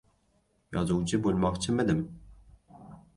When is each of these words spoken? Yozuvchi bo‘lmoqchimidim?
Yozuvchi 0.77 1.19
bo‘lmoqchimidim? 1.27 2.01